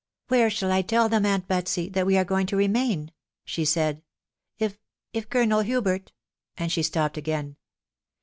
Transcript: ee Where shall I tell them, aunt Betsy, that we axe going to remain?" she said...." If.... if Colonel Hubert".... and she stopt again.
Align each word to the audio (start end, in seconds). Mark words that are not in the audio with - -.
ee 0.01 0.25
Where 0.29 0.49
shall 0.49 0.71
I 0.71 0.81
tell 0.81 1.09
them, 1.09 1.27
aunt 1.27 1.47
Betsy, 1.47 1.87
that 1.89 2.07
we 2.07 2.17
axe 2.17 2.27
going 2.27 2.47
to 2.47 2.55
remain?" 2.57 3.11
she 3.45 3.63
said...." 3.63 4.01
If.... 4.57 4.79
if 5.13 5.29
Colonel 5.29 5.59
Hubert".... 5.61 6.11
and 6.57 6.71
she 6.71 6.81
stopt 6.81 7.17
again. 7.17 7.55